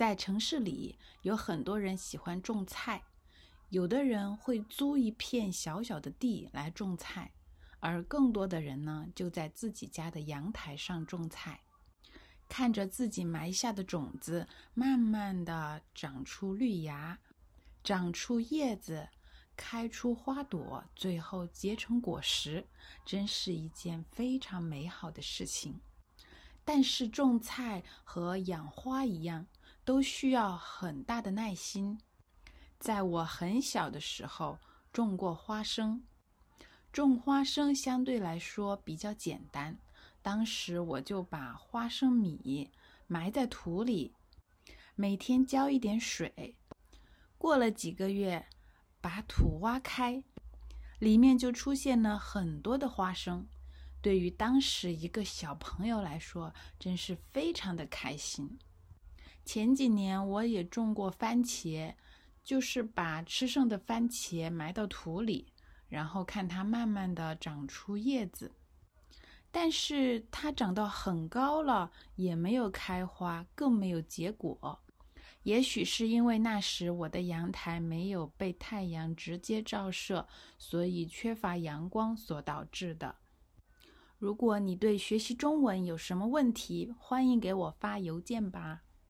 [0.00, 3.02] 在城市里，有很多人喜欢种菜，
[3.68, 7.30] 有的人会租一片小小的地来种菜，
[7.80, 11.60] 而更多的人呢，就在自己家的阳台上种菜，
[12.48, 17.18] 看着自己埋下的种子慢慢的长出绿芽，
[17.84, 19.06] 长出叶子，
[19.54, 22.66] 开出花朵，最后结成果实，
[23.04, 25.78] 真是一件非常美好的事情。
[26.64, 29.46] 但是种菜和养花一样。
[29.90, 31.98] 都需要很大的耐心。
[32.78, 34.56] 在我很小的时候，
[34.92, 36.04] 种过花生。
[36.92, 39.76] 种花生相对来说比较简单。
[40.22, 42.70] 当时我就把花生米
[43.08, 44.14] 埋在土里，
[44.94, 46.54] 每天浇一点水。
[47.36, 48.46] 过了几个月，
[49.00, 50.22] 把土挖开，
[51.00, 53.44] 里面就出现了很多的花生。
[54.00, 58.56] 对于当时一个小朋友来说，真是非常的开心。
[59.44, 61.94] 前几年我也种过番茄，
[62.44, 65.52] 就是把吃剩的番茄埋到土里，
[65.88, 68.52] 然后看它慢慢的长出叶子。
[69.50, 74.78] 但是它长到很高了，也没有开花，更没有结果。
[75.42, 80.28] 也许是因为那时我的阳台没有被太阳直接照射，
[80.58, 83.16] 所以缺乏阳光所导致的。
[84.18, 88.82] 如果你对学习中文有什么问题，欢迎给我发邮件吧。